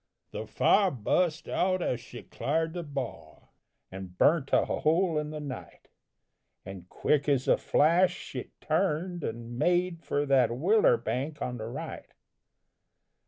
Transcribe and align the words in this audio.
The 0.31 0.47
fire 0.47 0.89
bust 0.89 1.47
out 1.47 1.83
as 1.83 1.99
she 1.99 2.23
clared 2.23 2.73
the 2.73 2.81
bar, 2.81 3.49
And 3.91 4.17
burnt 4.17 4.49
a 4.51 4.65
hole 4.65 5.19
in 5.19 5.29
the 5.29 5.39
night, 5.39 5.89
And 6.65 6.89
quick 6.89 7.29
as 7.29 7.47
a 7.47 7.55
flash 7.55 8.11
she 8.15 8.49
turned, 8.61 9.23
and 9.23 9.59
made 9.59 10.01
For 10.01 10.25
that 10.25 10.57
willer 10.57 10.97
bank 10.97 11.39
on 11.39 11.57
the 11.57 11.67
right. 11.67 12.15